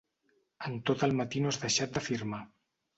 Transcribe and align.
En 0.69 0.79
tot 0.91 1.05
el 1.09 1.15
matí 1.21 1.45
no 1.45 1.53
has 1.55 1.63
deixat 1.69 1.95
de 2.01 2.07
firmar. 2.11 2.45